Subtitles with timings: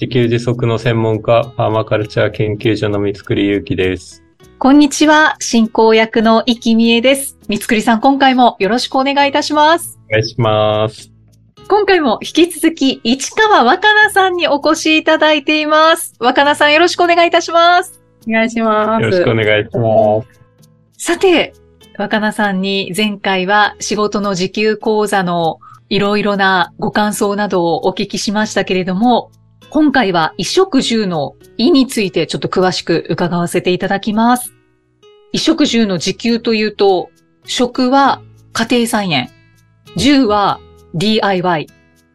[0.00, 4.24] 自給自足の専門家、パーマカルチャー研究所の三つくりゆうきです。
[4.58, 5.36] こんにちは。
[5.40, 7.36] 進行役の生きみえです。
[7.48, 10.00] 三つくりさん、今回もよろしくお願いいたします。
[10.08, 11.12] お願いします。
[11.68, 16.14] 今回も引き続き市川若菜さんにお越しいただいています。
[16.18, 18.00] 若菜さんよろしくお願いいたします。
[18.26, 19.02] お願いします。
[19.02, 20.22] よろしくお願いしま
[20.96, 21.04] す。
[21.12, 21.52] さて、
[21.98, 25.58] 若菜さんに前回は仕事の時給講座の
[25.90, 29.30] いろいろなご感想などをお聞きしましたけれども、
[29.70, 34.52] 今回は衣食住の意についてちょっと詳しく伺わせていただきます。
[35.32, 37.10] 衣食住の時給というと、
[37.44, 38.20] 食は
[38.52, 39.30] 家庭菜園、
[39.96, 40.58] 住は
[40.94, 41.68] DIY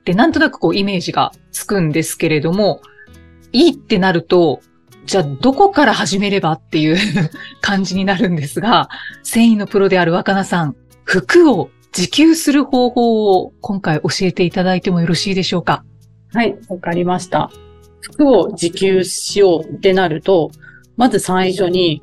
[0.03, 2.81] でなんとなくこうイメージがつくんですけれども、
[3.53, 4.59] いいってなると、
[5.05, 6.97] じゃあどこから始めればっていう
[7.61, 8.89] 感じになるんですが、
[9.23, 10.75] 繊維のプロである若菜さん、
[11.05, 15.85] 服を自給する方法を今回教えていただいてもよろしいでしょうか？
[16.35, 17.49] はい、わかりました。
[18.01, 20.51] 服を自給しようってなると、
[20.97, 22.01] まず最初に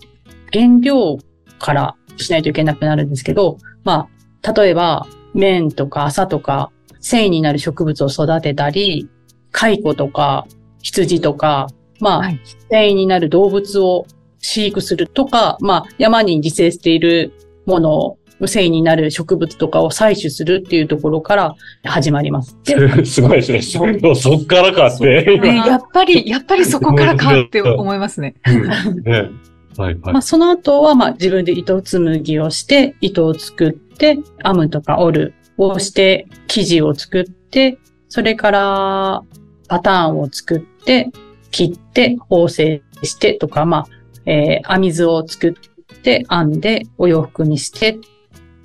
[0.50, 1.18] 原料
[1.58, 4.08] からしないといけなくなるんですけど、ま
[4.42, 9.06] あ、例えば、綿とか麻とか、繊維になる植物を育てたり、
[9.52, 10.46] 蚕とか
[10.80, 11.68] 羊とか、
[12.00, 14.06] まあ、はい繊維になる動物を
[14.38, 17.34] 飼育するとか、まあ、山に自生している
[17.66, 21.54] ものを、繊維になる植物とかを採取するっていうところから
[21.84, 22.56] 始まります。
[22.64, 23.98] で、 すごいですね。
[24.14, 25.38] そっからかって。
[25.40, 28.34] ね、やっぱり、やっぱりそこからかって思いますね。
[28.46, 29.30] うんね
[29.76, 30.22] はいはいまあ、。
[30.22, 39.22] その後は、まあ、自分で糸紡ぎをして、糸を作って、編むとか織るをして、生地を作って、それから、
[39.68, 41.10] パターンを作って、
[41.50, 43.86] 切って、縫製してとか、まあ、
[44.26, 47.98] えー、編み図を作って、編んで、お洋服にして、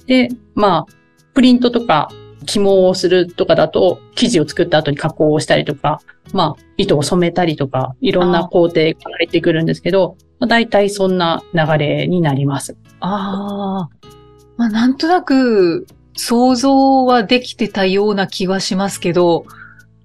[0.07, 0.93] で、まあ、
[1.33, 2.09] プリントとか、
[2.45, 6.01] 紐をするとかだと、生地を作った後に加工をしたりとか、
[6.33, 12.77] まあ、糸を染めたりとか、いろんな工程が入ってくるんですけど、まあ、大体そんな流れになります。
[13.01, 14.09] ああ。
[14.55, 19.45] まあ、なんとなく想像はできてたような気はしますけど、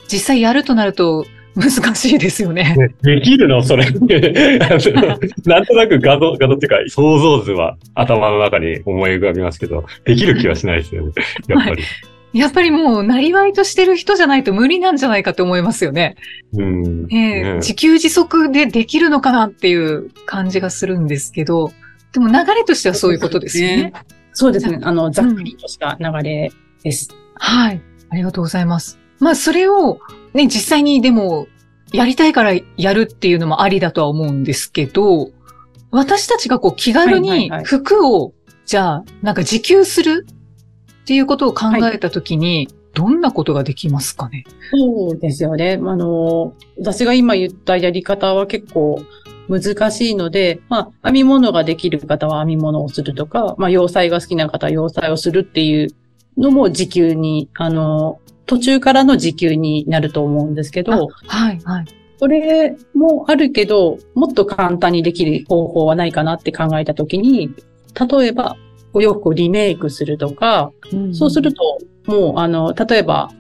[0.09, 1.25] 実際やるとなると
[1.55, 2.77] 難しいですよね。
[3.03, 3.63] できるの？
[3.63, 3.85] それ。
[3.91, 3.99] なん
[5.65, 11.12] となく画像、画像っていうか、想像図は頭の中に思い浮かびますけど、できる気はしないですよね。
[11.49, 11.83] やっぱり。
[12.33, 16.17] やっぱりもう、なりわいとしてる人じゃないと無理なんじゃないかと思いますよね。
[16.55, 17.07] うん。
[17.11, 21.71] ええね自給自足でできるのかなっていう感じがするんですけど、
[22.12, 23.93] でも流れとしてはそういうことですよね。
[24.33, 24.79] そうですね。
[24.83, 26.51] あの、ざっくりとした流れ
[26.83, 27.11] です。
[27.35, 27.83] はい。
[28.09, 28.99] ありがとうございます。
[29.21, 29.99] まあ、それを、
[30.34, 31.47] ね、実際にでも、
[31.93, 35.31] やりたいからやるっていうのもありだとは思うんですけど、
[35.91, 38.32] 私たちがこう気軽にはいはいはい服を、
[38.65, 40.26] じゃあ、なんか自給する
[41.03, 44.44] っていうことを考えたときに、どんなことができますかね？
[44.70, 45.81] そうですよね。
[45.82, 49.03] あの、私が今言ったやり方は結構
[49.49, 55.88] 難しいので、まあ、編み物ができる方は編み物をするとか、まあ、洋裁が好きな方は洋裁をするっていう
[56.38, 61.85] のも時給に、あの、途中からの時給になると思うんですけど、はい、はい。
[62.19, 67.51] それもあるけど、もっと簡単にできる方法はないかなって考えたときに、
[67.99, 68.57] 例えば、
[68.93, 70.71] お洋服をリメイクするとか、
[71.13, 73.31] そうすると、もう、あの、例えば、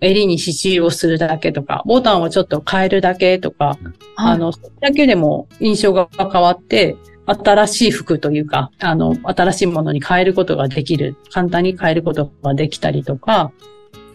[0.00, 3.78] 襟に刺繍をするだけとか、ボタンをちょっと変えるだけとか、
[4.16, 13.52] あの、それだけでも印象が変わって、新しい服というか、あの、新しいものに変えることができる、簡単に変えることができたりとか、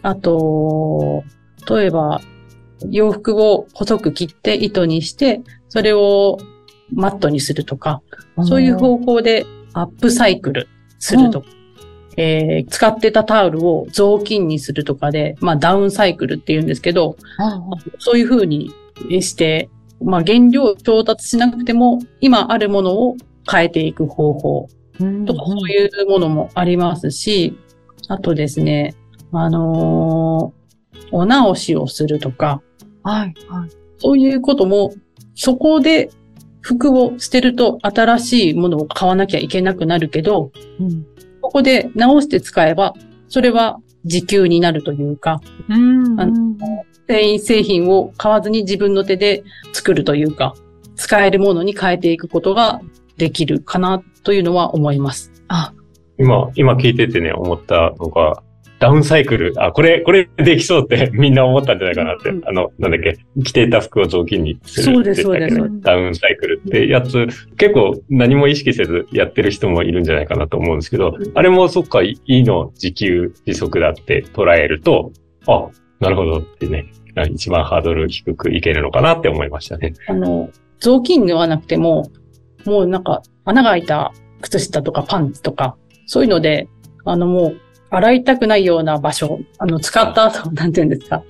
[0.02, 1.24] あと、
[1.68, 2.20] 例えば、
[2.90, 6.38] 洋服を細く切って糸にして、それを
[6.92, 8.02] マットにするとか、
[8.44, 10.68] そういう方法でアップサイクル
[10.98, 11.48] するとか、
[12.16, 17.60] えー使ってたタオルを雑巾にするとかで、まあダウンサイクルって言うんですけど、あ
[17.98, 18.72] そういう風に
[19.20, 19.70] して、
[20.02, 23.16] まあ原料を調達しなくても、今あるものを
[23.50, 24.68] 変えていく方法
[25.26, 27.56] とか、そういうものもありますし、
[28.08, 28.94] あとですね、
[29.32, 30.58] あのー
[31.10, 32.60] お直しをするとか、
[33.02, 33.70] はい、はい。
[33.98, 34.92] そういうことも、
[35.34, 36.10] そこで
[36.60, 41.06] 服を捨てると新しいものを買わなきゃいけなくなるけど、うん
[41.40, 42.92] ここで直して使えば、
[43.28, 45.40] それは時給になるというか、
[45.70, 46.56] うんあの
[47.08, 50.54] 繊維製品を買わずに自分の手で作るというか、
[50.96, 52.82] 使えるものに変えていくことが
[53.16, 55.32] できるかなというのは思います。
[55.48, 55.72] あ、
[56.18, 58.42] 今、今聞いててね、思ったのが、
[58.78, 59.52] ダウンサイクル。
[59.56, 62.30] あ、これ、これできそうって みんな思ったんじゃないかなって。
[62.30, 64.94] うんあの、なんだっけ、着ていた服を雑巾にする。
[64.94, 65.56] そうですそうです。
[65.80, 67.26] ダウンサイクルってやつ、
[67.56, 75.12] 結構何も意識せずやってる人もいるんじゃないかなと思うんですけど、あれもそっか、いいの自給自足だって捉えると、
[75.46, 75.66] あ、
[76.00, 76.86] なるほどってね、
[77.30, 79.94] 一番ハードル低くいけるのかなって思いましたね。
[80.06, 82.10] あの、雑巾ではなくても、
[82.64, 85.76] もうなんか穴が開いた靴下とかパンツとか、
[86.06, 86.68] そういうので、
[87.04, 91.22] あのもう洗いたくないような場所、あの使った後、なんて言うんですか？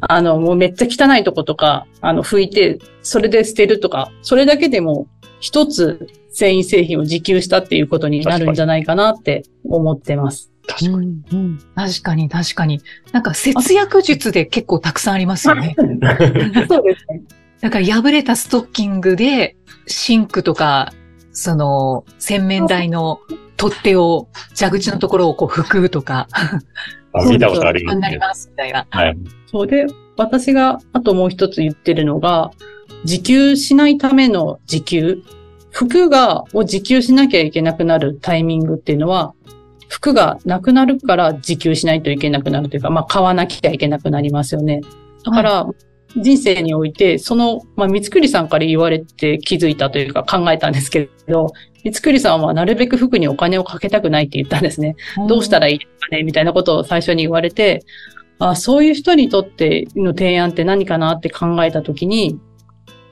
[0.00, 5.06] あのもうめっちゃ汚いとことか、あの拭いて、それで捨てるとか、それだけでも
[5.40, 10.50] 一つ繊維製品を自給したっていうことになるんじゃないかなって思ってます。
[10.66, 10.96] 確かに。
[10.96, 12.80] うんうん確かに確かに。
[13.12, 15.74] なんか節約術で結構たくさんありますよね。
[16.68, 17.22] そうですね。
[17.60, 19.56] だから破れたストッキングで
[19.86, 20.92] シンクとか、
[21.38, 23.20] その洗面台の
[23.56, 26.26] 取っ手を、蛇口のところをこう拭くとか、
[27.14, 27.96] あ見たことありますね。
[27.96, 28.86] になりますみたいな。
[28.90, 29.16] はい。
[29.46, 29.86] そうで、
[30.16, 32.50] 私があともう一つ言ってるのが、
[33.04, 35.22] 自給しないための自給。
[35.70, 39.34] 服が、を自給しなきゃいけなくなるタイミングっていうのは、
[39.88, 44.80] 服がなくなるから自給しないといけなくなるというか、まあ買わなきゃいけなくなりますよね。
[45.24, 45.66] だから、
[46.16, 51.52] 人生において、その、まあ、三つくりさんから言われて気づいたというか考えたんですけど、
[51.84, 54.96] 三つくりさんはなるべく服にお金をかけたくないって言ったんですね。
[55.28, 57.84] どうしたらいいですかねみたいなことを最初に言われて、
[58.38, 62.38] あそういう人にとっての提案って何かなって考えたときに、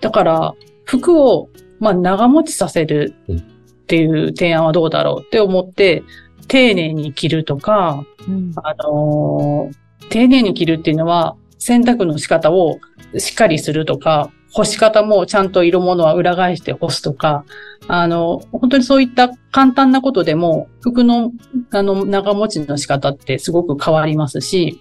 [0.00, 0.54] だから、
[0.84, 1.48] 服を、
[1.80, 3.40] まあ、長持ちさせるっ
[3.86, 6.02] ていう提案はどうだろうって思って、
[6.48, 8.52] 丁寧に着るとか、うん。
[8.62, 12.78] あのー丁寧に着るっていうのは、洗濯の仕方を
[13.18, 17.44] しっかりするとか、干し方もちゃんと色物は裏返して干すとか、
[17.88, 21.32] あの、本当にそういった簡単なことでも、服の、
[21.70, 24.80] あの、長持ちの仕方ってすごく変わりますし、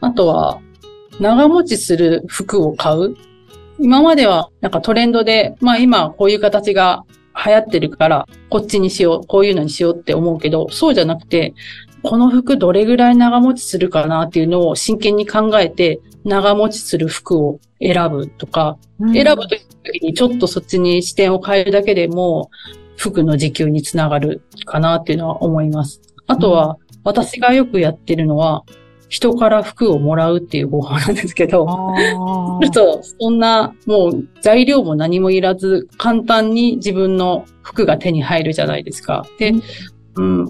[0.00, 0.60] あとは、
[1.20, 3.16] 長持ちする服を買う。
[3.78, 7.04] 今までは、なんかトレンドで、まあ今こういう形が
[7.44, 11.54] 流行ってるから、こっちにしよう、こういうのにしようって思うけど、そうじゃなくて、
[12.06, 22.50] この服どれぐらい長持ちするかなっていうのを真剣に考えて、長持ちする服を選ぶとか、うん選ぶときにちょっとそっちに視点を変えるだけでも、
[22.96, 26.00] 服の時給につながるかなっていうのは思います。
[26.26, 28.64] あとは、私がよくやってるのは、
[29.08, 39.24] 人から服をもらうっていう方法なんですけど、あすると、そんな、もう材料も何もいらず、簡単に自分の服が手に入るじゃないですか。
[39.38, 39.62] で、うん、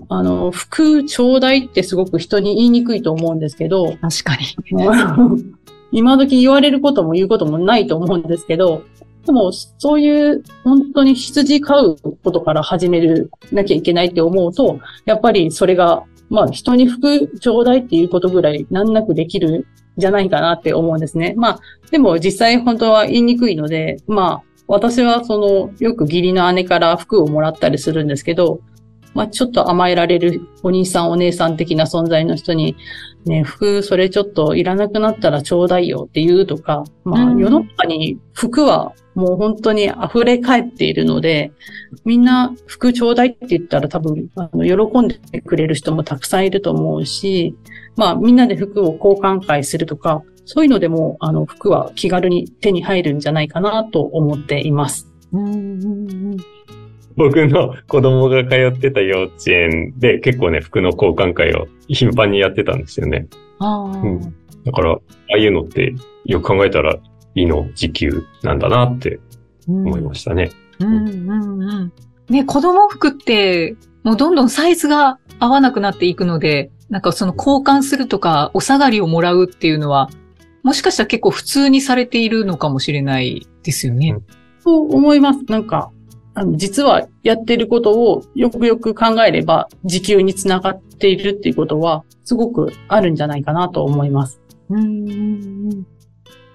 [0.09, 5.45] あの、服ちょうだいってすごく人に言いにくいと思うんですけど、ー確かに。
[5.93, 8.83] 今時言われることも言うこともないと思うんですけど、
[9.25, 19.65] でも、そういう、本当に羊飼うことから始めるなきゃいけないって思うと、やっぱりそれが、まあ、人に服ちょうだいっていうことぐらい難なくできるん
[19.97, 21.35] じゃないかなって思うんですね。
[21.37, 21.61] まあ、
[21.91, 28.61] でも実際本当は言いにくいので、まあ、私はその、よく義理の姉から服をもらったりするんですけど、
[29.17, 32.77] まあ、ちょっと甘えられるお兄さんお姉さん的な存在の人に、
[33.25, 41.51] ね、服、それちょっといらなくなったらちょうだいよって言うとか、まあ、うん世の中に服はもう本当に溢れ返っているので、
[42.05, 47.57] みんな服ちょうだいって言ったら多分、あの、喜んでくれる人もたくさんいると思うし、
[47.97, 55.11] まあ、みんなで服を交換会するとか、そういうのでも、あの、服は気軽に手に入るんじゃないかなと思っています。
[55.33, 56.37] うん
[57.17, 63.27] 僕の子供が通ってた幼稚園で結構ね、服の交換会を頻繁にやってたんですよね。
[63.59, 64.99] あーうんだから、あ
[65.35, 65.95] あいうのって
[66.25, 66.97] よく考えたら
[67.37, 69.21] いいの時給なんだなって
[69.69, 70.51] 思いましたね。
[70.81, 71.93] うんうんうん。
[72.29, 80.11] ね、子供服って、もうどんどんサイズが合わなくなっていくので、なんかその交換するとか、お下がりをもらうっていうのは、
[80.65, 84.17] もしかしたら結構普通にされているのかもしれないですよね。
[84.59, 85.45] そう思います。
[85.49, 85.93] なんか、
[86.37, 94.39] あの、実はやってることをよくよく考えれば、時給につながっているっていうことは、すごくあるんじゃないかなと思います。
[94.69, 95.13] うんうんう
[95.75, 95.87] ん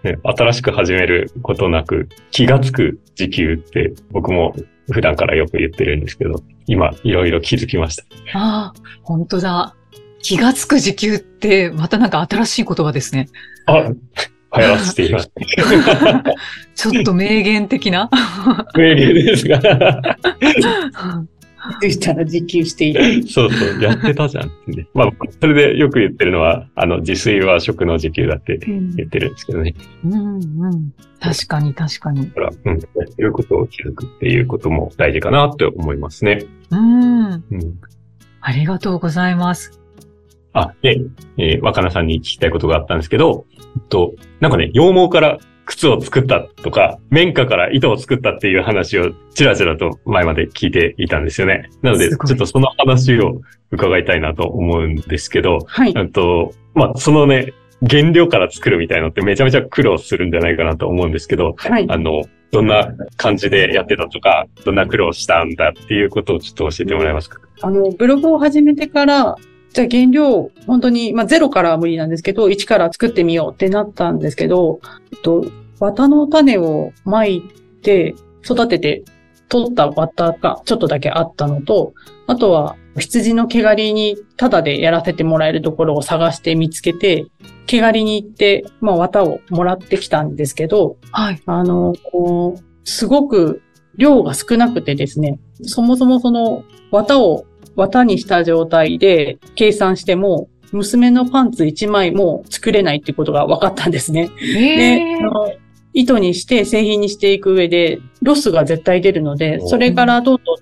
[0.04, 4.56] ね新しく始めることなく気がつく時給って僕も
[4.92, 8.04] 普段からよく言ってるんですけど、今いろいろ気づきました。
[8.34, 9.76] ああ、本当だ。
[10.22, 13.28] 気がつく時給って、またなんか新しい言葉ですね。
[13.66, 13.92] あ、
[14.58, 15.32] 流行らせています。
[16.76, 18.10] ちょっと名言的な？
[18.76, 19.60] 名言ですが。
[21.80, 23.28] 気づいたら自給している。
[23.28, 24.88] そうそう、やってたじゃんってね。
[24.94, 29.76] まあ、それでよく言ってるのは、あの、自炊は食の自給だって言ってるんですけどね。
[30.04, 30.40] うんう
[30.70, 30.94] ん。
[31.20, 32.28] 確かに確かに。
[32.30, 36.46] だから、うん、やってることを気づくっていうことも大事かなって思いますね。
[36.72, 37.32] うん。
[37.32, 37.42] うん。
[38.42, 39.80] ありがとうございます。
[40.54, 41.00] あ、で、
[41.38, 43.46] えー若菜さんに聞きたいことがあったんですけど、
[43.90, 51.70] と、なんかね、羊毛から靴を作ったとか、綿花から糸を作ったっていう話をちらちらと前まで聞いていたんですよね。
[51.82, 55.98] なので、ちょっとその話を伺いたいなと思うんですけど、はい。
[55.98, 57.54] あと、まあ、そのね、
[57.90, 61.86] 原料から作るみたいのってめちゃめちゃ苦労するんじゃないかなと思うんですけど、はい。
[61.90, 67.40] あの、どんな感じでやってたとか、どんな苦労したんだっていうことをちょっと教えてもらえますか？
[67.62, 69.36] あの、ブログを始めてから、
[69.74, 74.82] じゃあ原料、本当に、まあ、ゼロからは無理なんですけど、1から作ってみようってなったんですけど、
[75.14, 75.46] えっと、
[75.80, 77.42] 綿の種をまい
[77.82, 79.04] て、育てて、
[79.48, 81.94] 取った綿がちょっとだけあったのと、
[82.28, 87.26] あとは、羊の毛刈りにタダでやらせてもらえるところを探して見つけて、
[87.66, 91.42] 毛刈りに行って、まあ、綿をもらってきたんですけど、はい。
[91.46, 93.62] あの、こう、すごく
[93.96, 104.30] 量が少なくてですね、そもそもその綿を綿にした状態で計算しても、娘のパンツ1枚も作れないっていうことが分かったんですね。
[104.42, 105.54] えで、あの
[105.94, 110.56] 糸にして製品にしていく上で、ロスが絶対出るので、おそれからどんどん、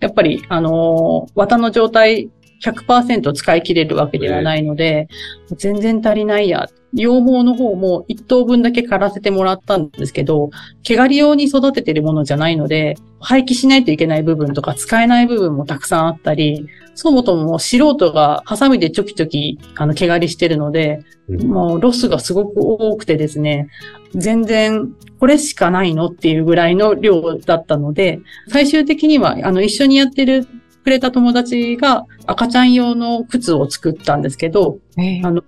[0.00, 2.30] やっぱり、あのー綿の状態
[2.62, 5.08] 100%使い切れるわけではないので、
[5.56, 6.68] 全然足りないや。
[6.94, 10.50] 羊毛の方も1頭分だけ刈らせてもらったんですけど、
[10.82, 23.68] 毛刈り用に育ててるものじゃないので、廃棄しないといけない部分とか使えない部分もたくさんあったり、そもそも素人がハサミでちょきちょきあの毛刈りしてるので、うんもうロスがすごく多くてですね、
[24.14, 30.46] 全然これしかないのっていうぐらいの量だったので、最終的にはあの一緒にやってる
[30.82, 35.42] くれた友達が赤ちゃん用の靴を作ったんですけど、えあの、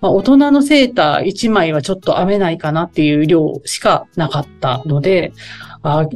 [0.00, 5.32] まあ、大人のセーター1枚はちょっと編めないかなっていう量しかなかったので、
[5.82, 6.06] あ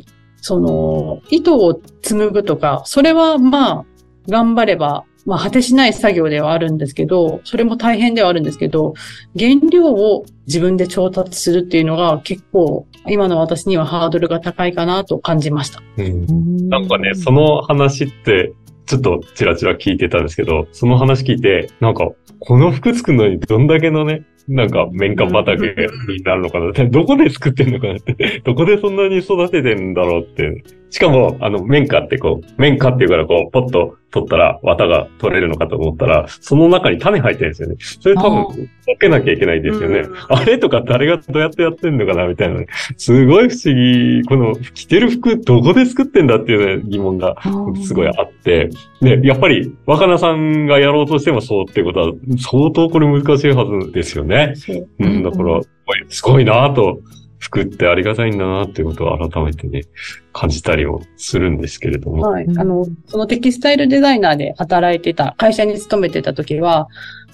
[0.41, 3.85] その、糸を紡ぐとか、それはまあ、
[4.29, 8.95] 頑張れば、まあ、果てしない作業ではあるんですけど、それも大変ではあるんですけど、
[9.39, 15.83] 原料を自分で調達するっていうのが結構、今の私にはハードルが高いかなと感じました。
[15.99, 18.55] うんなんかね、その話って、
[18.87, 22.09] ちょっとチラチラ聞いてたんですけど、その話聞いて、なんか、
[22.39, 25.59] この服作るのにどんだけのね、なんか、綿花畑
[26.09, 30.65] になるのかなって、どこで作ってんのかなって、どこでそんなに育ててんだろうって。
[30.91, 37.77] しかも、あの、綿花ってこう、綿花っていうからこう、ポッと取ったら綿が取れるのかと思ったら、その中に種入ってるんですよね。
[37.79, 38.69] それ多あ分、分
[38.99, 40.15] けなきゃいけないですよねうん。
[40.29, 42.67] あれとか誰がどうやってやってんのかなみたいなね。
[42.97, 44.25] すごい不思議。
[44.25, 47.37] この、着てる服どこで作ってんだっていうね、疑問が
[47.85, 48.71] すごいあって。
[49.03, 54.55] で、やっぱり、若菜さんがやろうとしてもそうっていうことは、相当これ難しいはずですよね。
[54.57, 55.61] そううん、だから、
[56.09, 56.99] すごいなぁと、
[57.39, 59.83] 服ってありがたいんだなっていうことを改めてね、
[60.33, 62.23] 感じたりもするんですけれども。
[62.23, 62.45] はい。
[62.45, 66.89] うんあの、そのテキスタイルデザイナーで働いてた、会社に勤めてた時は、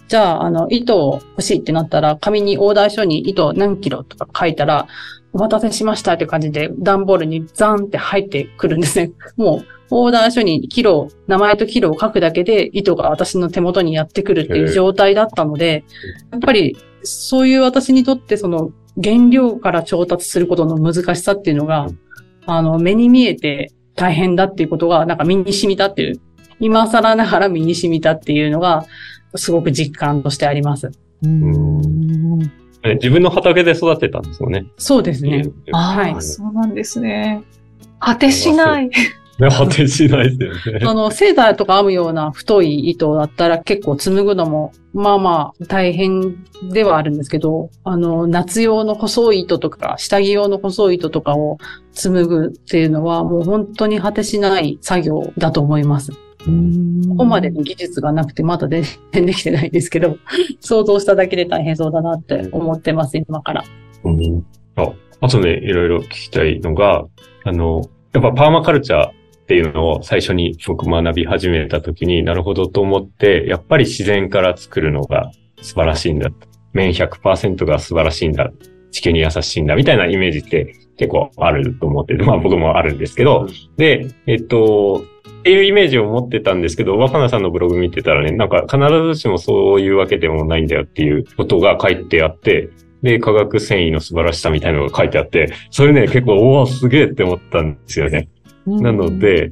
[0.08, 4.86] じゃあ、あの、糸を欲しいってなったら、紙にオーダー書に糸何キロとか書いたら、
[5.32, 9.12] お待たせしましたって感じで、段ボールにザンって入ってくるんですね。
[9.36, 15.84] もう、オーダー書にキロ、名前とキロを書くだけで、糸が私の手元にやってくるっていう状態だったので、
[16.30, 18.70] やっぱり、そういう私にとって、その、
[19.02, 21.88] 原料から調達することの難しさっていうのが、
[22.46, 26.20] あの、目に見えて大変だっていうことが、なんか身に染みたっていう、
[26.60, 28.86] 今更ながら身に染みたっていうのが、
[29.36, 30.92] すごく実感としてあります。
[31.22, 34.66] うんね自分の畑で育てたんですよね。
[34.76, 35.44] そうですね。
[35.72, 37.42] ああ、はいそうなんですね。
[37.98, 38.90] 果てしない。
[39.38, 40.86] ね、果てしないですよね。
[40.86, 51.58] あの、セーターとか編むような太い糸だったら結構紡ぐのも、まあまあ大変ではあるんですけど、あの、夏用の細い糸とか、下着用の細い糸とかを
[51.92, 56.12] 紡ぐっていうのはもう本当に果てしない作業だと思います。
[56.12, 56.18] こ
[57.08, 60.18] ここまでの技術がなくてまだ全然できてないんですけど、
[60.60, 63.64] 想像しただけで大変そうだなって思ってます、今から。
[64.04, 64.44] うん
[64.76, 67.04] ああとね、いろいろ聞きたいのが、
[67.44, 76.30] あの、やっぱパーマカルチャーっていうのを最初に僕学び始めた時になるほどと思って、やっぱり自然から作るのが素晴らしいんだ。
[76.72, 78.50] 綿100%が素晴らしいんだ。
[78.90, 79.76] 地球に優しいんだ。
[79.76, 83.46] みたいなイメージって結構あると思ってて、まあ僕もあるんですけど、
[83.76, 85.04] で、えっと、
[85.40, 88.78] っていうイメージを持ってたんですけど、若菜さんのブログ見てたらね、なんか必
[89.14, 92.70] ずしもそういうわけでもないんだよっていうことが書いてあって、
[93.02, 98.30] で、化学繊維の素晴らしさみたいなのが書いてあって、それね、結構、おお、すげえって思ったんですよね。
[98.66, 99.50] なの、で、えっ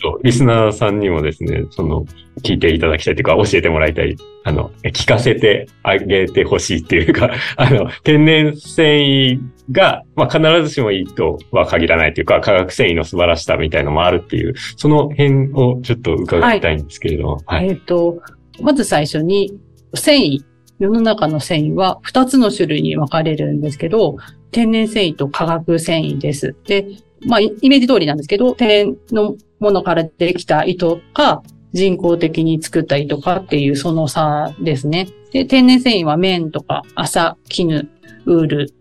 [0.00, 2.06] とリスナーさんにもですね、その、
[2.42, 9.38] 聞いていただきたいというか、教えてもらいたい、あの、聞かせてあげてほしいっていうか、 あの、天然繊維
[9.70, 17.40] が、まあ、必ずしもいいとは限らないというか、化学繊維の素晴らしさみたいのもあるっていう、その辺をちょっと伺いたいんですけれども。
[17.46, 17.68] はい。
[17.68, 18.20] えっ、と、
[18.60, 19.52] まず最初に、
[19.94, 20.40] 繊維。
[20.80, 24.16] 世の中の繊維は2つの種類に分かれるんですけど、
[24.50, 26.56] 天然繊維と化学繊維です。
[26.66, 26.84] で、
[27.26, 35.08] まあ、イイメージ通りなんですけど、天然のものからできた糸か、人工的に作った糸かっていうその差ですね。
[35.32, 37.88] で、天然繊維は綿とか麻、絹、
[38.26, 38.74] ウール。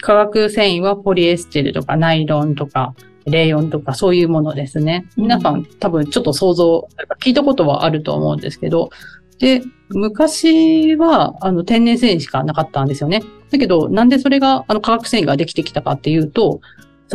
[0.00, 2.94] 化学繊維はポリエステルとかナイロンとか、
[3.26, 5.06] レーヨンとかそういうものですね。
[5.16, 6.88] 皆さん多分ちょっと想像、
[7.20, 8.90] 聞いたことはあると思うんですけど、
[9.38, 13.22] で、昔は、あの、天然繊維しかなかったんですよね。
[13.50, 16.60] だけど、なんでそれが、あの、化学繊維ができてきたかっていうと、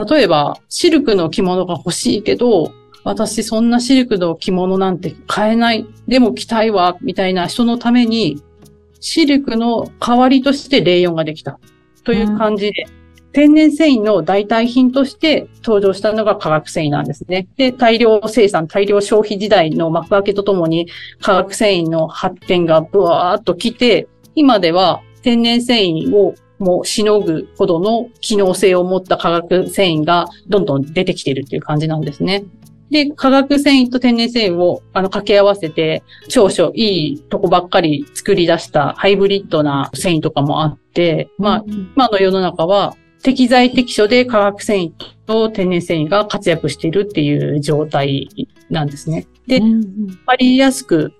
[0.05, 2.71] 例えば、シルクの着物が欲しいけど、
[3.03, 5.87] 私そんなシルクの着物なんて買えない。
[6.07, 8.41] でも着たいわ、みたいな人のために、
[8.99, 11.59] シルクの代わりとしてレーヨンができた。
[12.03, 12.85] という感じで、
[13.33, 17.47] 天然繊維の代替品として登場したのが化学繊維なんですね。
[17.55, 20.87] で、大量生産、大量消費時代の幕開けとともに
[21.21, 32.45] 化学繊維の発展がブワーっと来て、今では天然繊維をもうしのぐほどの機能性を持った化学繊維がどんどん出てきているっていう感じなんですね。
[32.89, 41.63] で、化学繊維と天然繊維をあの掛け合わせて、少々いいとこばっかり作り出したハイブリッドな繊維とかもあって、まあ、
[41.95, 44.91] 今の世の中は適材適所で化学繊維
[45.25, 48.29] と天然繊維が活躍しているっていう状態
[48.69, 49.27] なんですね。
[49.47, 49.65] で、わ
[50.27, 51.13] かりやすく、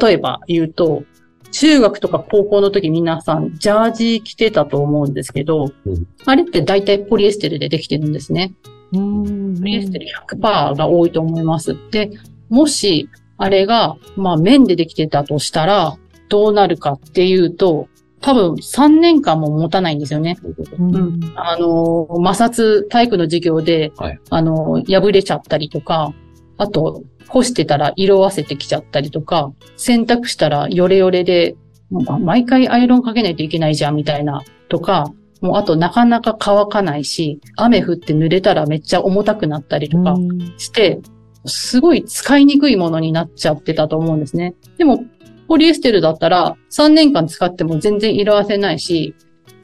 [0.00, 1.04] 例えば言うと、
[1.52, 8.54] 中学とか高校の時皆さんジャージ着てたと思うんですけど、うんあれって大体ポリエステルでできてるんですね。
[8.92, 11.76] うんポリエステル100%が多いと思います。
[11.90, 12.10] で、
[12.48, 15.96] もし、あれが、まあ、綿でできてたとしたら、
[16.28, 17.88] どうなるかっていうと、
[18.20, 20.38] 多分3年間も持たないんですよね。
[20.78, 26.14] うんあの、摩擦、体育の授業で、はいあの、破れちゃったりとか、
[26.58, 31.56] あと、干してたら色あせてきちゃったりとか、洗濯したらヨレヨレで、
[31.90, 40.16] 毎回アイロンかけないといけないじゃんみたいな、とか、もうあとなかなか乾かないし、雨降って濡れたらめっちゃ重たくなったりとか
[40.56, 41.00] して、
[41.44, 44.54] すごい使いにくいものになっちゃってたと思うんですね。
[44.78, 45.04] でも、
[45.48, 49.14] ポリエステルだったら3年間使っても全然色あせないし、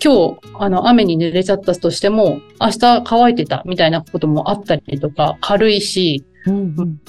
[0.03, 6.25] 今日、あの、雨に濡れちゃったとしても、明日乾いてたみたいなこともあったりとか、軽いし、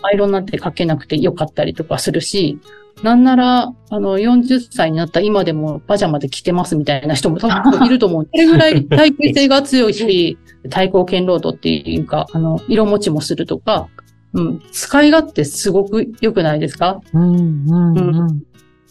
[0.01, 2.59] アイロンなんてかけなくてよかったりとかするし、
[3.03, 8.29] なんなら、あの、40歳になった今でもパジャマで着てますみたいな人も多分 いると思う。
[8.33, 10.37] それぐらい耐久性が強いし、
[10.69, 13.87] 対抗堅牢度っていうか、あの、色持ちもするとか、
[14.33, 16.99] うん、使い勝手すごく良くないですか？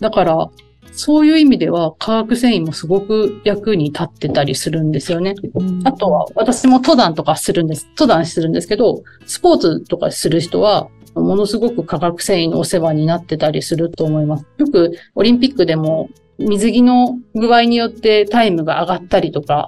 [0.01, 0.49] だから、
[0.93, 5.35] そういう意味では化学繊維もすごく役に立ってたりするんですよね。
[5.85, 7.89] あとは、私も登山とかするんです。
[7.99, 14.47] 登山するんですけど、スポーツとかする人は、ものすごく化学繊維のお世話になってたりすると思います。
[14.59, 19.67] よくオリンピックでも水着の具合によってタイムが上がったりとか、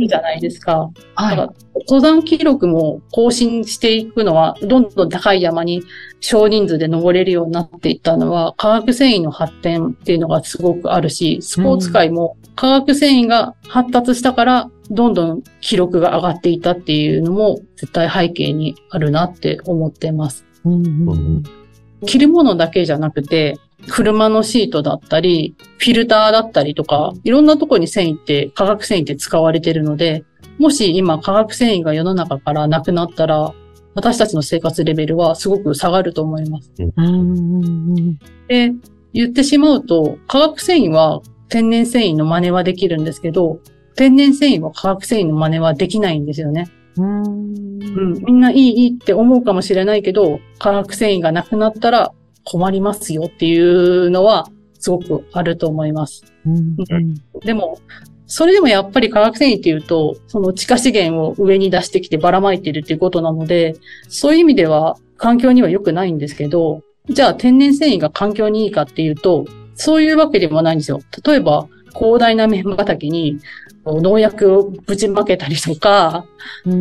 [0.00, 0.90] いいじゃないですか。
[1.16, 1.52] だから
[1.88, 5.82] 登山記録も更新していくのは、どんどん高い山に
[6.20, 20.44] 少人数で登れるようになっていったのは、化学繊維の発展っていうのがすごくあるし、スポーツ界も化学繊維が発達したから、どんどん記録が上がっていったっていうのも絶対背景にあるなって思ってます。
[22.06, 30.24] 着るものだけじゃなくて、車のシートだったり、フィルターだったりとか、いろんなとこに繊維って、化学繊維って使われてるので、
[30.58, 33.52] もし今化学繊維が世の中からなくなったら、
[33.94, 36.72] 私たちの生活レベルはすごく下がると思います。
[38.48, 38.72] で、
[39.12, 43.58] 言ってしまうと、化学繊維は天然繊維の真似はできるんですけど、
[43.94, 46.70] 天然繊維は化学繊維の真似はできないんですよね。
[46.96, 52.12] うん、みんないいいいって思うかもしれないけど、化学繊維がなくなったら
[52.44, 56.24] 困りますよっていうのはすごくあると思います。
[57.44, 57.78] でも、
[58.26, 63.76] それでもやっぱり化学繊維っていうと、その地下資源を上に出してきてばらまいてるっていうことなので、
[64.08, 71.00] そういう意味では環境には良くないんですけど、じゃあ天然繊維が環境にいいかっていうと、そういうわけでもないんですよ。
[71.26, 73.38] 例えば、広大な綿畑に
[73.84, 76.24] 農薬をぶちまけたりとか、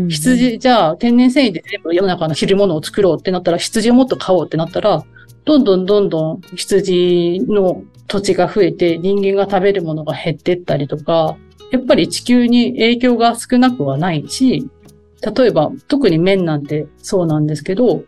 [0.09, 5.03] 羊、じゃあ天然繊維で全部世の中の着るものを作ろうってなったら、羊をもっと飼おうってなったら、
[5.45, 11.37] どんどんどんどん羊の土地が増えて人間が食べるものが減ってったりとか、
[11.71, 14.69] やっぱり地球に影響が少なくはないし、
[15.35, 18.03] 例えば特に綿なんてそうなんですけど、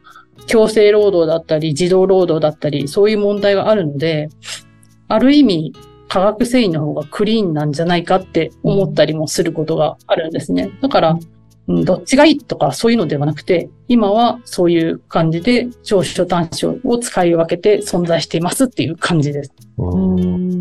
[0.48, 4.30] 強制労働だったり、自動労働だったり、そういう問題があるので、
[5.08, 5.74] ある意味、
[6.10, 10.70] 化学繊維の方がクリーンなんじゃないかって思ったりもすることがあるんですね。
[10.82, 11.20] だから、
[11.68, 19.54] どっちがいいとかそういうのではなくて、今はそういう感じで長所短所を使い分けて存在していますっていう感じです。
[19.78, 20.54] うん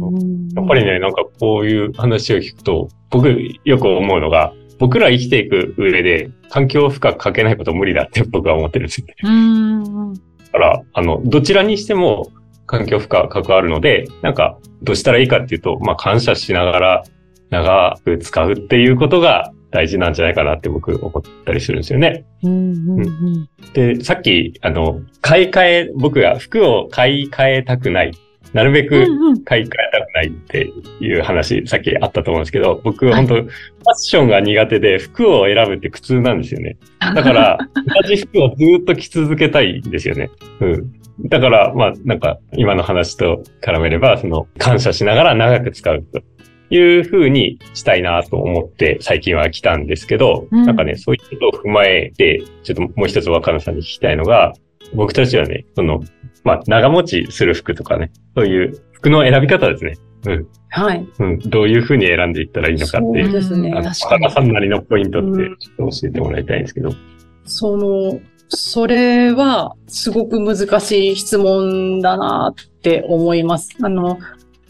[0.55, 3.29] やっぱりね、なんかこういう話を聞くと、僕
[3.65, 9.15] よく思うのが、僕ら生きていく上で環境負荷かけないこと無理だって僕は思ってるんですよね。
[9.23, 10.15] うん。
[10.15, 10.21] だ
[10.53, 12.29] から、あの、どちらにしても
[12.67, 17.05] 環境負荷関わるので、なんか、どうしたらいいかっていうと、まあ、感謝しながら
[17.51, 22.25] 長く使うっていうことが大事なんじゃないかなって僕思ったりするんですよね。
[23.73, 28.13] で、さっき、あの、買い替え、僕が服を買い替えたくない。
[28.53, 29.07] なるべく
[29.45, 33.49] 買い替えたくないっていう話、さっきあったと思うんですけど、僕は本当、ファッ
[33.97, 36.77] ションが苦手で服を選ぶって苦痛なんですよね。
[37.01, 37.59] だから、
[38.03, 40.31] 同じ服をずっと着続けたいんですよね。
[40.61, 40.93] うん。
[41.29, 46.21] だから、まあ、なんか、今の話と絡めれば、その、感謝しながら長く使うと
[46.73, 54.55] いう風にしたいなと思って最近は来たんですけど、うんなんかね、そういうことを踏まえて、ちょっともう一つ若菜さんに聞きたいのが、
[54.95, 56.01] 僕たちはね、その、
[56.45, 59.95] まあ、長持ちする服とかね、そういう服の選び方ですね。
[60.27, 60.49] うん。
[60.71, 61.07] はい。
[61.19, 61.39] うん。
[61.41, 66.91] どういう風に選んでいったらいいのかってそうですね若菜さんなりのポイントってうんちょっと教えてもらいたいんですけど。
[67.45, 73.77] その、それはすごく難しい質問だなって思います。
[73.83, 74.19] あの、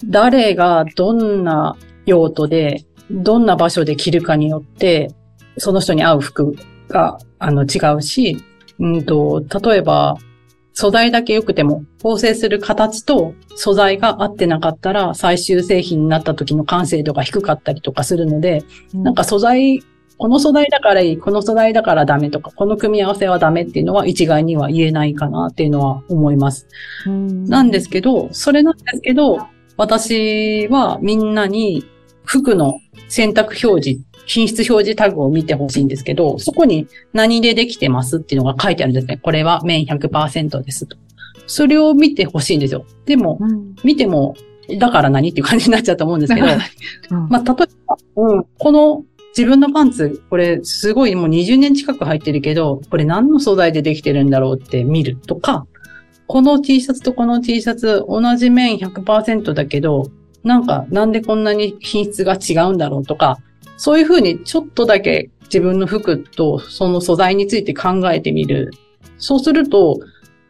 [0.04, 5.12] 誰がどんな用途で、どんな場所で着るかによって、
[5.58, 6.56] その人に合う服
[6.88, 8.38] が、あの、違うし、
[8.78, 10.16] うんと、例えば、
[10.74, 19.82] 素材だけ良くても、縫製する形と素材が合ってなかったら、最終製品になった時の完成度が低かったりとかするので、なんか素材、
[20.16, 26.66] この素材だからいい、この素材だからダメとか、この組み合わせはダメっていうのは一概には言えないかなっていうのは思います。
[27.06, 29.38] なんですけど、それなんですけど、
[29.76, 31.84] 私はみんなに
[32.24, 39.18] 服の選択表示、品質表示タグを見てほしいんですけど、そこに何でできてますっていうのが書いてあるんですね。
[39.18, 40.96] これは綿100%ですと。
[41.46, 42.84] それを見てほしいんですよ。
[43.04, 43.74] でも、うん。
[43.84, 44.36] 見ても、
[44.78, 46.46] だから何っていう感じになっちゃうと思うんですけど、
[47.10, 49.04] うんまあ、例えば、うん、この
[49.36, 55.66] 自分のパンツ、これすごいもう20年近く入ってるけど、これ何の素材でできてるんだろうって見るとか、
[56.26, 60.10] この T シャツとこの T シャツ同じ綿100%だけど、
[60.44, 63.38] なんかなんでこんなに品質が違うんだろうとか、
[63.76, 68.70] そういうふうにちょっとだけ自分の服とその素材について考えてみる。
[69.18, 70.00] そうすると、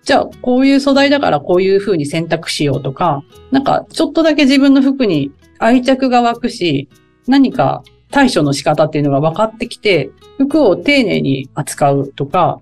[0.05, 6.89] じゃあこういう素材だからこういうふうに選択しようとか、なんかちょっとだけ自分の服に愛着が湧くし、
[7.27, 12.61] 何か対処の仕方っていうのが分かってきて、服を丁寧に扱うとか、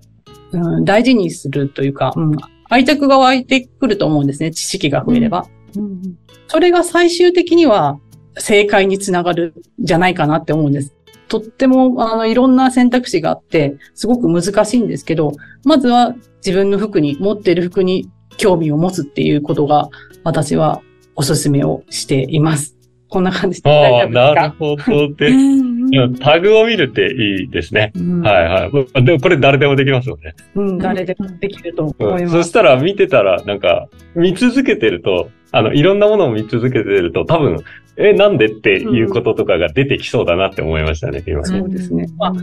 [0.51, 2.37] うん、大事にするというか、うん、
[2.71, 5.45] 愛着が湧いてくると思うんですね、知識が増えれば。
[5.75, 7.97] うんそれが最終的には
[8.37, 10.93] 正解につながるんじゃないかなって思うんです。
[11.29, 15.31] とっても、あの、いろんな選択肢があって、すごく難しいんですけど、
[15.63, 16.13] まずは
[16.45, 19.89] 自分の服に、持っている服に興味を持つっていうことが、
[20.25, 20.81] 私は
[21.15, 22.75] おすすめをしています。
[23.07, 25.35] こんな感じでああ、なるほどです。
[25.91, 27.91] うんタグを見るっていいですね。
[27.95, 29.03] うんはいはい。
[29.03, 30.33] でもこれ誰でもできますよね。
[30.55, 32.35] うん、誰でもできると思うん、います。
[32.35, 37.59] そしたら見てたら、なんか、見続けてると、あの、いろんなものを見続けてると、多分、
[37.97, 41.43] え、なんでっていうこととかが出てきそうだなって思いましたね、今。
[41.43, 42.33] そうですねまあ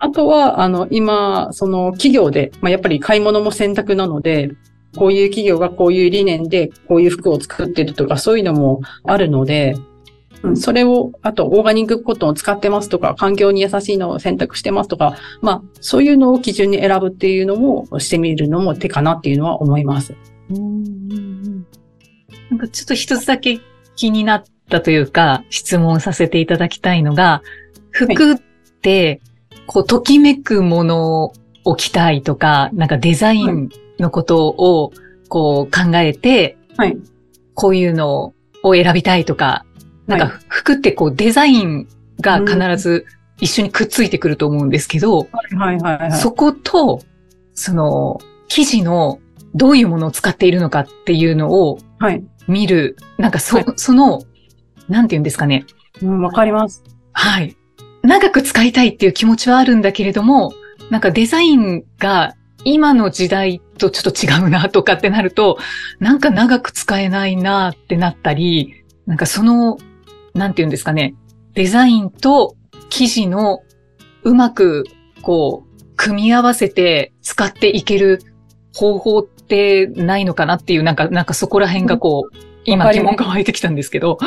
[0.00, 4.50] あとは、あの、今、その企業で、まあ、やっぱり買い物も選択なので、
[4.96, 9.74] こういう企業がこういう理念でこういう服を作ってるとかそういうのもあるので、
[10.42, 20.14] うん、それを、あと、オーガニックコットンを使ってますとか、環境に優しいのを選択してますとか、まあ、そういうのを基準に選ぶっていうのもしてみるのも手かなっていうのは思います。
[22.50, 23.60] なんかちょっと一つだけ
[23.96, 27.42] 気になったというか、質問させていただきたいのが、
[27.90, 28.36] 服っ
[28.80, 29.20] て、
[29.66, 31.32] こう、ときめくもの
[31.64, 34.92] を着たいとか、なんかデザインのことを、
[35.28, 36.96] こう考えて、はい。
[37.54, 39.66] こういうのを選びたいとか、
[40.08, 41.86] なんはか服ってこうデザイン
[42.20, 43.06] が必ず
[43.40, 46.12] 一緒にくっついてくると思うんですけど、はいはいはい。
[46.12, 47.00] そこと、
[47.54, 49.20] その、生地の
[49.54, 52.24] どういうものを使っているのかっていうのをはい。
[52.48, 54.22] 見る、なんかそ、はいその、
[54.88, 55.66] なんて言うんですかね。
[56.02, 56.82] うん、わかります。
[57.12, 57.56] はい。
[58.02, 60.52] 長く使いたいっていう気持ちはあるんだけれども、
[60.90, 65.58] なんかデザインが今の時代とちょっと違うなとかってなると、
[66.00, 69.78] なんか長く使えないなってなったり、なんかその、
[70.34, 71.14] なんて言うんですかね。
[71.54, 72.56] デザインと
[72.88, 73.60] 生地の
[74.22, 74.84] うまく、
[75.22, 78.20] こう、組み合わせて使っていける
[78.74, 84.18] 方法ってないのかなっていう、なんか、なんかそこら辺がこう、今疑問が湧いてきたんですけど。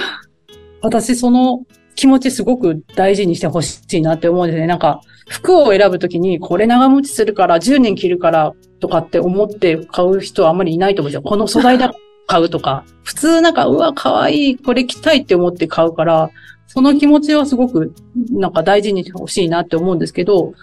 [0.82, 1.62] 私、その
[1.96, 4.68] 気持ちすごく大事にしてほしいなって思うんですね。
[4.68, 11.22] なんか、服を選ぶときに、これ長持ちするから、10年着るからとかって思って買う人はあんまりいないと思うんですよ。
[11.22, 11.94] この素材だ
[12.32, 12.86] 買うとか。
[13.04, 16.30] 普通なんか、うわ、可愛い、これ着たいって思って買うから、
[16.66, 17.94] その気持ちはすごく
[18.32, 20.54] なんか大事にしてほしいなって思うんですけど、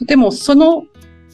[0.00, 0.82] でもその、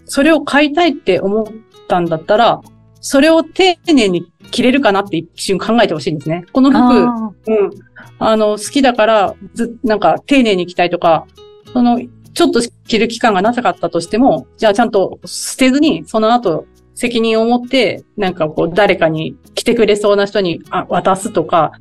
[0.04, 1.46] それを買いたいって思っ
[1.88, 2.60] たんだったら、
[3.00, 6.44] それを丁寧に着れるかなって一瞬考えてほしいんですね。
[6.52, 7.70] この服、うん。
[8.18, 11.26] あの、好きだから、ず、なんか丁寧に着たいとか、
[11.72, 11.98] その、
[12.34, 16.66] ちょっと着る期間がなかったとしても、じゃあちゃんと捨てずに、その後、
[17.00, 20.60] 責任を持って、なんかこう、誰かに来てくれそうな人に
[20.90, 21.72] 渡すとか、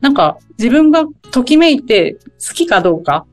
[0.00, 2.16] なんか自分がときめいて
[2.48, 3.26] 好きかどうか、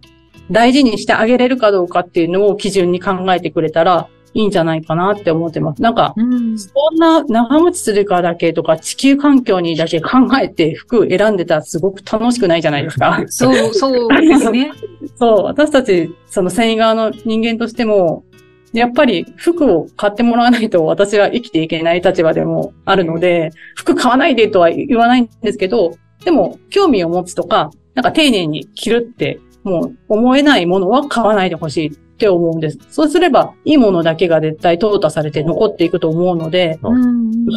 [0.51, 5.81] 大事にしてあげれるかどうかっていうのを基準に考えてくれたら、いいんじゃないかなって思ってます。
[5.81, 13.23] なんか、うん、そんな長持ちするかだけとか、地球環境にだけ考えて服選んでたらすごく楽しくないじゃないですか。
[13.27, 14.71] そう、そうですね。
[15.15, 18.25] そう、私たち、その繊維側の人間としても、
[18.73, 32.77] やっぱり服を買ってもらわないと私は生きていけない立場でもあるので、服買わないでとは言わないんですけど、でも興味を持つとか、なんか丁寧に着るってもう思えないものは買わないでほしいって思うんです。
[32.89, 36.79] そうすれば、いいものだけが絶対淘汰されて残っていくと思うので、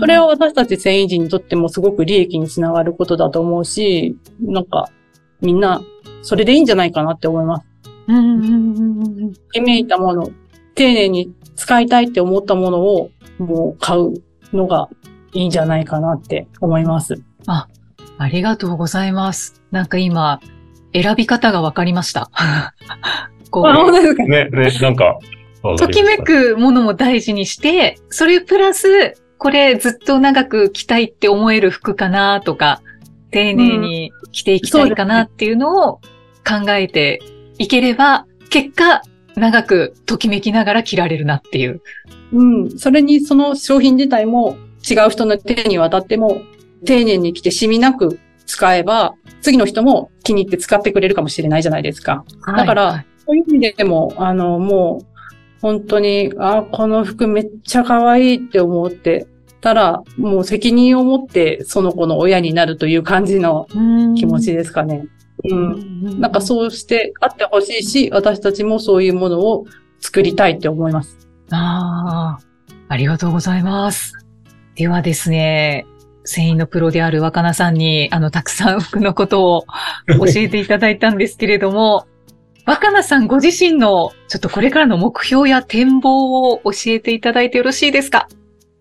[0.00, 4.88] それは私たち繊維人にとってもすごく利益につながることだと思うし、なんか、
[5.40, 5.82] みんな、
[6.22, 7.66] それでいいんじゃないかなって思います。
[9.52, 10.30] 決めいたもの、
[10.74, 14.14] 丁寧に使いたいって思ったものを、もう買う
[14.52, 14.88] のが
[15.32, 17.22] いいんじゃないかなって思います。
[17.46, 17.68] あ、
[18.18, 19.62] ありがとうございます。
[19.70, 20.40] なんか今、
[20.92, 22.30] 選び方が分かりました。
[23.50, 23.66] こう。
[23.66, 24.22] あ、本当ですか？
[24.24, 25.18] ね、ね、なんか。
[25.78, 32.82] ときめくものも大事にして、それプラス、これずっと長く着たいって思える服かなとか、
[33.30, 35.94] 丁寧に着ていきたいかなっていうのを
[36.46, 37.20] 考えて
[37.58, 39.02] いければ、結果、
[39.36, 41.82] 長くときめきながら着られるなっていう。
[42.32, 42.78] うん。
[42.78, 44.56] それにその商品自体も
[44.88, 46.42] 違う人の手に渡っても、
[46.84, 52.24] 丁寧に着て染みなく使えば、次の人も気に入って使ってくれるかもしれないじゃないですか。
[52.46, 55.06] だから、はい、そういう意味でも、あの、もう、
[55.60, 59.26] 本当に、あ、この服めっちゃ可愛いって思って
[59.62, 63.66] たら、もう責任を持ってその子の親になるという感じの
[64.14, 65.06] 気持ちですかね。
[65.42, 66.20] うん。
[66.20, 69.66] なんかそうしてあってほしいし、私たちもそういうものを
[70.00, 71.18] 作りたいって思います。
[71.50, 72.44] ああ、
[72.88, 74.12] ありがとうございます。
[74.76, 75.86] ではですね、
[76.24, 79.64] 繊維のプロである若菜さんに、あの、たくさん服のことを
[80.08, 82.06] 教えていただいたんですけれども、
[82.66, 88.26] 若菜さんご自身の、ちょっとこれからの目標や展望を教えていただいてよろしいですか？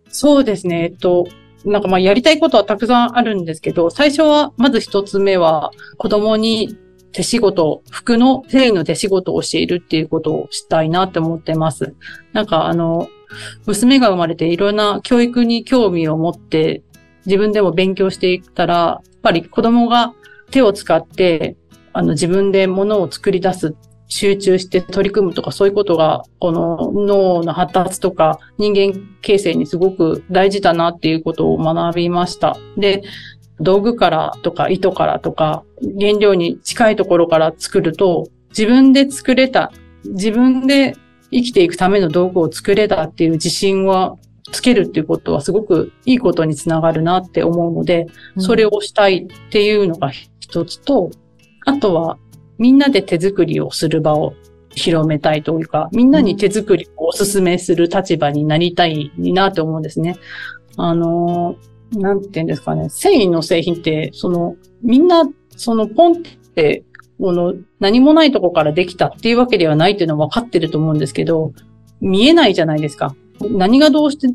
[0.07, 0.83] そうですね。
[0.83, 1.27] えっと、
[1.65, 6.77] なんかまあやりたいことはたくさんあるんですけど、最初は、まず一つ目は、子供に
[7.13, 11.93] 手仕事、服の繊維の手仕事を教えるっていうことをしたいなって思ってます。
[12.33, 13.07] なんかあの、
[13.65, 16.83] 娘が生まれていろんな教育に興味を持って
[17.25, 20.13] 自分でも勉強していったら、やっぱり子供が
[20.51, 21.55] 手を使って、
[21.93, 23.75] あの自分で物を作り出す、
[24.15, 32.55] 集中して取り組むとかそういうことが、この脳の発達とか人間形成にすごく大事だなっていうことを学びました。
[32.77, 33.01] で、
[33.59, 35.63] 道具からとか糸からとか
[35.99, 39.71] 原料に近いところから作ると自分で作れた、
[40.05, 40.95] 自分で
[41.31, 44.15] 生きていくための道具を作れたっていう自信は
[44.51, 48.05] つけるっていうことはすごくいいことにつながるなって思うので、
[48.37, 51.09] それをしたいっていうのが一つと、
[51.65, 52.19] あとは
[52.57, 54.33] みんなで手作りをする場を
[54.75, 60.17] 広めたいというか、みんなに手作りをお勧めする立場になりたいなって思うんですね。
[60.77, 61.55] あの、
[61.91, 62.89] なんて言うんですかね。
[62.89, 65.23] 繊維の製品って、その、みんな、
[65.55, 66.15] そのポンっ
[66.55, 66.83] て、
[67.19, 71.53] この、何もないとこからできたっていうわけではないっていうのは分かってると思うんですけど、
[72.01, 73.15] 見えないじゃないですか。
[73.41, 74.27] 何がどうして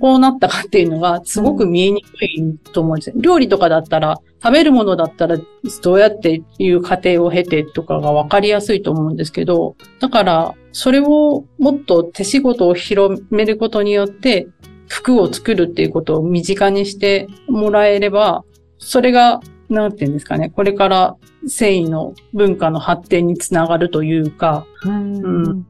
[0.00, 3.14] こうなったかっていうのがすごく見えにくいと思うんですよ。
[3.18, 5.38] 料理とかだったら、食べるものだったら
[5.82, 14.48] どうやっていう過程を経てとかが分かりやすいと思うんですけど、だからそれをもっと手仕事を広めることによって
[14.88, 18.44] 服を作るっていうことを身近にしてもらえれば、
[18.78, 25.66] それがなんていうんですかね、これから繊維の文化の発展につながるというか、うん、うん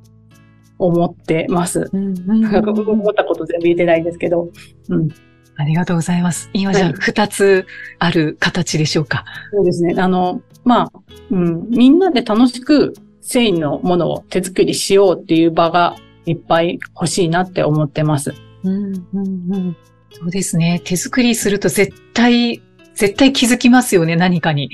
[0.80, 1.88] 思ってます。
[1.92, 4.48] うんうんうん、思ったこと全部言ってないんですけど。
[4.88, 5.08] うん。
[5.56, 6.48] ありがとうございます。
[6.54, 7.66] 今じゃあ二つ
[7.98, 9.24] ある形でしょうか。
[9.52, 9.94] そうですね。
[9.98, 10.92] あの、まあ、
[11.30, 18.34] うん、みんなで楽しく繊維のものを手作りしようっていう場がいっぱい欲しいなって思ってます。
[18.64, 19.76] うん、うん、うん。
[20.12, 20.80] そうですね。
[20.84, 22.62] 手作りすると絶対、
[22.94, 24.70] 絶対気づきますよね、何かに。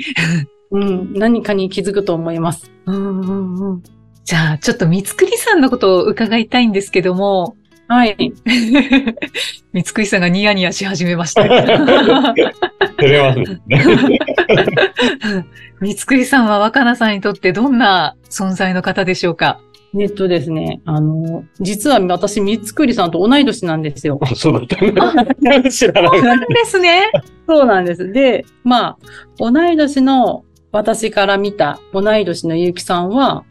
[0.70, 2.70] うん、何かに気づくと思います。
[2.86, 3.82] うん、うん、うん。
[4.26, 8.16] じゃあ、ちょっと三つくりさんのことを伺いたいんですけども、はい。
[9.72, 11.44] 三つくりさんがニヤニヤし始めました。
[11.46, 12.34] 照
[13.02, 14.18] れますね。
[15.80, 19.60] 三つくりさんは若菜さんにとってどんな存在の方でしょうか？
[19.96, 24.18] えっとですね、あの、実は私、三つくりさんと同い年なんですよ。
[24.34, 25.70] そうだったんだ。
[25.70, 26.22] 知らなそうい。
[26.24, 27.12] なんですね。
[27.48, 28.10] そうなんです。
[28.12, 28.96] で、まあ、
[29.38, 33.44] 同い年の私から見た同い年のゆうきさんは、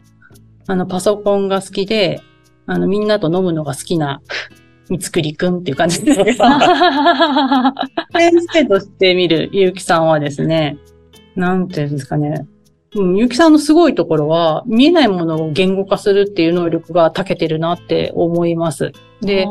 [0.66, 2.20] あの、パソコンが好きで、
[2.66, 4.20] あの、みんなと飲むのが好きな、
[4.88, 6.38] 三つくりくんっていう感じですけど、
[8.14, 10.78] 先生として見るゆうきさんはですね、
[11.34, 12.46] なんていうんですかね、
[12.94, 18.92] うん、ゆうきさんのすごいところは、見えないものを言語化するっていう能力が長けてるなって思います。
[19.22, 19.46] で、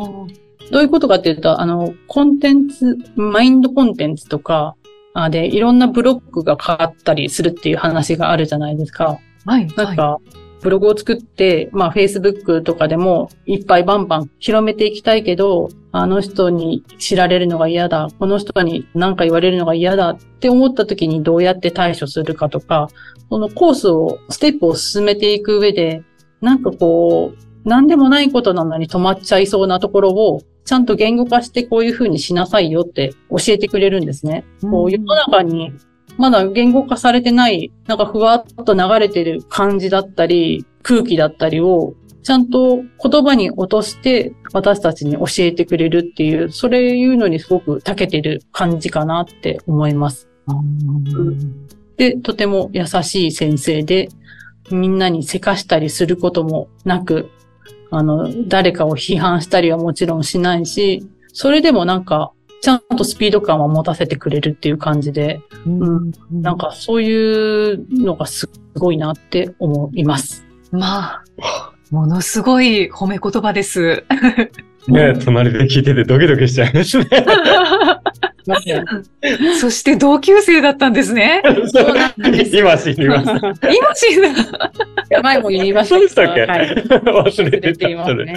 [0.71, 4.75] どういうことかっていうと、あの、コンテンツ、マインドコンテンツとか、
[5.13, 9.17] あで、いろんなブロックが変わったりするっていう話があるじゃないですか。
[9.45, 9.85] はい、はい。
[9.85, 10.19] なんか、
[10.61, 20.11] ブログを作って、まあ、Facebook とかでもいっぱいバンバン広めていきたいけど、あの人に知られるのが嫌だ、この人に何か言われるのが嫌だ。
[20.11, 22.89] って思った時にどうやって対処するかとか、
[23.29, 26.03] そのコースを、ステップを進めていく上で、
[26.41, 34.43] なんかこう、何でもないことなのに止まっちゃいそうなところを、ちゃんと言語化してこういうふうにしなさいよって教えてくれるんですね。
[34.61, 35.71] こう世の中に
[36.17, 50.27] まだ言語化されてない、なんかふわっと流れてる感じだったり、空気だったりを、ちゃんと言葉に落として私たちに教えてくれるっていう、それいうのにすごく長けてる感じかなって思います。
[51.97, 54.09] で、とても優しい先生で、
[54.71, 57.29] みんなにせかしたりすることもなく、
[57.91, 70.45] あの、誰かを批判したりはもちろんしないし、それでもなんか、ちゃんとスピード感は持たせてくれるっていう感じで、うんなんかそういうのがすごいなって思います。
[70.71, 71.23] まあ、
[71.91, 74.03] ものすごい褒め言葉です。
[74.87, 77.05] ね隣で聞いててドキドキしちゃいますね。
[79.59, 81.41] そして同級生だったんですね。
[81.67, 83.33] そうなんです今知りました。
[83.73, 84.29] 今知る。
[85.23, 86.69] 前も言いましたそうでしたっけ、はい。
[86.69, 87.97] 忘れて忘れていた。
[87.97, 88.33] ますね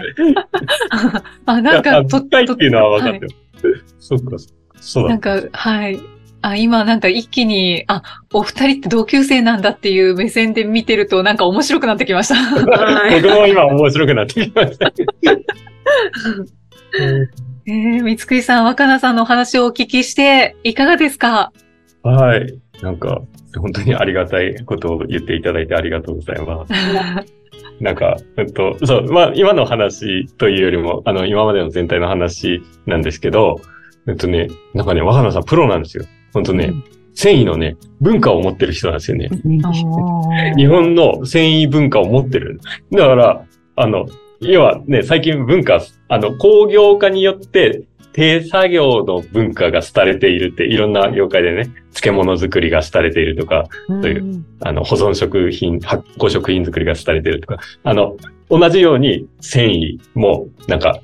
[1.44, 3.28] あ、なんか、とったいっていうのは分かってる。
[3.99, 4.37] そっか、
[4.81, 5.21] そうだなん。
[5.21, 6.01] か、はい。
[6.40, 12.37] あ、今なんか一気に、あ、お二人って同級生なんだっていう目線で見てるとなんか面白くなってきました。
[12.37, 14.92] は い僕も今面白くなってきました。
[17.66, 21.53] えー、三つくりさん、若菜さんのお話をお聞きして、いかがですか？
[22.03, 22.55] はい。
[22.83, 23.21] なんか、
[23.57, 27.38] 本当にありがたいことを言っていただいてありがとうございます。
[27.81, 33.61] なんか、えっと、そう、まあ、今の話というよりも、あの、今までの全体の話なんですけど、
[34.09, 36.05] えっとね、なんかね、若菜さんプロなんですよ。
[36.33, 36.73] 本当ね、
[37.14, 39.29] 繊維のね、文化を持ってる人なんですよね。
[40.57, 42.61] 日本の繊維文化を持ってる。
[42.93, 43.45] だから、
[43.77, 44.07] あの、
[44.41, 47.88] 要はね、最近文化、あの、工業化によって、
[48.18, 58.16] 手作業の文化が廃れているって、いろんな業界でね、漬物作りが廃れているとか、うんというあの、保存食品、発酵食品作りが廃れているとか、あの、
[58.50, 60.98] 同じように繊維も、なんか、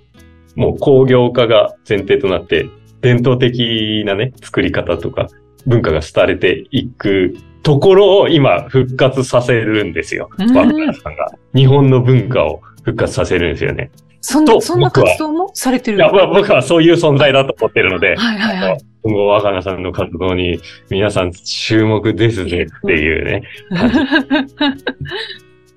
[0.56, 2.68] もう工業化が前提となって、
[3.00, 5.28] 伝統的なね、作り方とか、
[5.66, 10.30] 文化が廃れていくところを今復活させるんですよ。
[10.36, 11.30] うんワッカーさんが。
[11.54, 13.92] 日本の文化を復活させるんですよね。
[14.26, 15.98] とそんな、そんな活動もされてる？
[15.98, 18.84] いや、まあ僕はそういう存在だと思ってるので、はいはいはい。
[19.02, 23.42] 今後若菜さんの活動に皆さん注目ですねっていうね。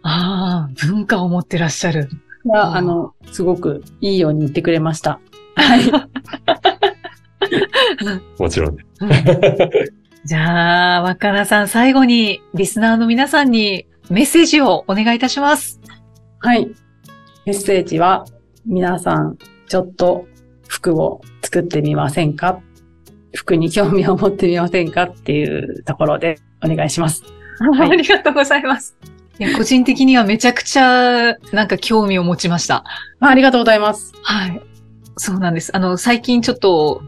[0.04, 2.10] ああ、文化を持ってらっしゃる。
[2.46, 5.20] いやあの、すごくいいように言ってくれました。
[5.56, 5.82] はい。
[8.40, 8.86] もちろんね。
[10.24, 15.80] じゃあ、若菜さん、最後に、リスナーの皆さんにメッセージをお願いいたします。
[16.40, 16.68] はい。
[17.46, 18.26] メッセージは、
[18.68, 20.28] 皆さん、ちょっと
[20.68, 22.60] 服を作ってみませんか？
[23.34, 25.04] 服に興味を持ってみませんか？
[25.04, 27.24] っていうところでお願いします。
[27.74, 28.98] はいありがとうございます。
[29.40, 32.84] いや、個人的にはめちゃくちゃ、なんか興味を持ちました。
[33.20, 34.14] あありがとうございます。
[34.24, 34.62] はい。
[35.16, 35.76] そうなんです。
[35.76, 37.02] あの、最近ちょっと、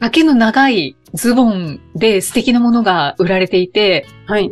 [0.00, 4.50] 丈の長いズボンで素敵なものが売られていて、はい。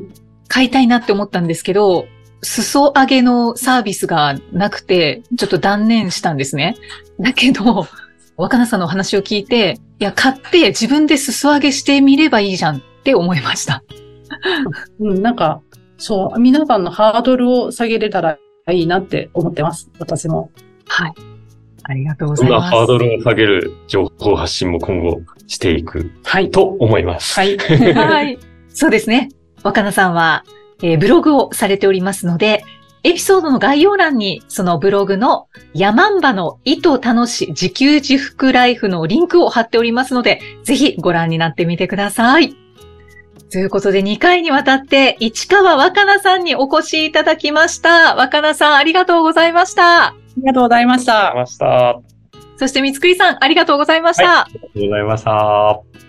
[0.49, 2.07] 買いたいなって思ったんですけど、
[2.43, 6.77] 裾上げのサービスがなくて、ちょっと断念したんですね。
[7.21, 7.87] だけど、
[8.37, 13.83] 若菜さんのお話を聞いて、いや、買って自分で裾上げしてみればいいじゃんって思いました。
[15.01, 15.63] うん、なんか、
[15.97, 18.39] そう、皆さんのハードルを下げれたら
[18.71, 19.91] いいなって思ってます。
[19.99, 20.51] 私も。
[20.87, 21.15] はい。
[21.85, 22.77] ありがとうごそんなざいます。
[22.77, 26.51] ハードルを下げる情報発信も今後していくはい。
[26.51, 27.35] と思います。
[27.35, 27.57] はい。
[27.95, 28.39] はい。
[28.69, 29.31] そうですね。
[29.63, 30.45] 若菜さんは、
[30.83, 32.65] えーブログをされておりますので、
[33.03, 42.57] エピソードの概要欄にそのブログのヤンバの意図楽し自給自福ライフのリンクを貼っておりますので、ぜひご覧になってみてください。
[43.53, 48.17] ということで2回にわたって市川若菜さんにお越しいただきました。
[48.17, 50.07] 若菜さんありがとうございました。
[50.07, 51.29] ありがとうございました。
[51.29, 52.01] ありがとうございました。
[52.01, 52.01] あ
[52.59, 54.49] そして三つくりさんありがとうございました。
[54.49, 56.06] りがとうございました。